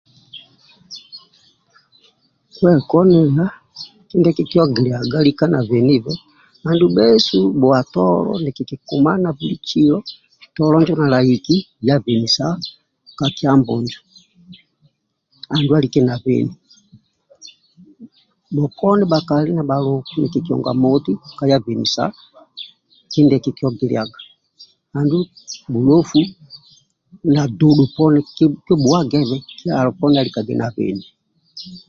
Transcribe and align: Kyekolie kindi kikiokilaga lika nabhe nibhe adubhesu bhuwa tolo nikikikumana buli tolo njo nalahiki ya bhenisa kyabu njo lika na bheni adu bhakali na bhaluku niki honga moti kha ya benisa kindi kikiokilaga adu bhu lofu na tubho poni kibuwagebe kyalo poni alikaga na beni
Kyekolie 2.55 3.45
kindi 4.09 4.29
kikiokilaga 4.37 5.17
lika 5.27 5.45
nabhe 5.53 5.79
nibhe 5.87 6.13
adubhesu 6.69 7.39
bhuwa 7.59 7.79
tolo 7.93 8.31
nikikikumana 8.43 9.27
buli 9.37 9.57
tolo 10.55 10.75
njo 10.79 10.93
nalahiki 10.97 11.57
ya 11.87 11.95
bhenisa 12.03 12.45
kyabu 13.37 13.75
njo 13.83 13.99
lika 15.83 15.99
na 16.07 16.15
bheni 16.23 16.53
adu 18.89 19.05
bhakali 19.11 19.51
na 19.55 19.63
bhaluku 19.69 20.13
niki 20.19 20.39
honga 20.47 20.71
moti 20.81 21.13
kha 21.37 21.45
ya 21.51 21.57
benisa 21.65 22.03
kindi 23.11 23.35
kikiokilaga 23.43 24.19
adu 24.99 25.19
bhu 25.71 25.79
lofu 25.87 26.19
na 27.33 27.41
tubho 27.57 27.83
poni 27.95 28.19
kibuwagebe 28.65 29.37
kyalo 29.59 29.89
poni 29.99 30.15
alikaga 30.19 30.53
na 30.59 30.67
beni 30.75 31.05